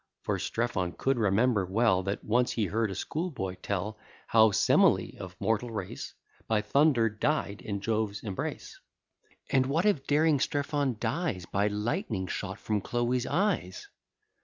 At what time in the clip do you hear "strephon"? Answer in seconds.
0.39-0.93, 10.39-10.97